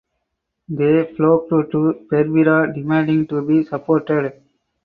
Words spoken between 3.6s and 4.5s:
supported.